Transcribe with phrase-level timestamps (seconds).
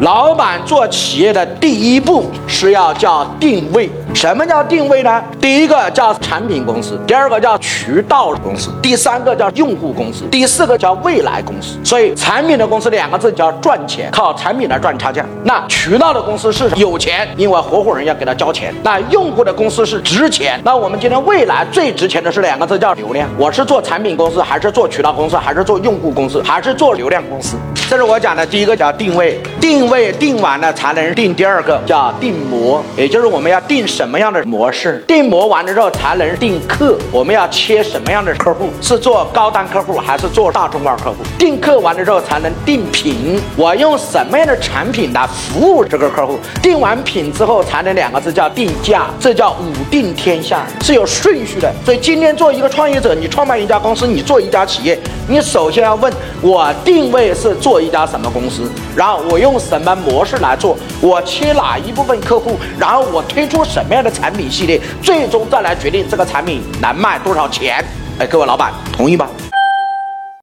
[0.00, 3.88] 老板做企业的第一步是要叫定位。
[4.14, 5.22] 什么叫定位呢？
[5.40, 11.76] 第一个叫产品公司，第二个叫渠道公司，第三个叫用户公司，第四个叫未来公司。
[11.84, 15.26] 所以，产品的公司两个字叫赚钱，靠产品来赚差价。
[15.42, 18.72] 那渠道的公司是有钱，因为合伙人要给他交钱。
[18.82, 20.58] 那用户的公司是值钱。
[20.64, 23.28] 那我们今天未来最值钱的是两个字叫流量。
[23.36, 27.56] 我是做产品公司，还是做渠道公司，还是做用户公司，还是做流量公司？
[27.90, 41.16] 这是我讲的第一个叫定位，定位定完了才能定第二个叫定模，也就是我们要定什什么样的模式，定模完了之后才能定客，我们要切什么样的客户，是做高端客户还是做大众化客户？
[41.38, 46.38] 定客完了之后才能定品，我用什么样的产品来服务这个客户？
[46.60, 51.72] 定完品之后才能两个字叫定价，这叫五定天下，是有顺序的。
[51.82, 57.80] 所以今天做一个创业者，你创办一家公司，你做一家企业，你首先要问我定位是做。
[57.84, 67.84] 一家什么公司，然后我用什么模式来做，我切哪一部分客户，然后我推出什么样的产品系列，最终再来决定这个产品能卖多少钱。
[68.18, 69.28] 哎，各位老板同意吗？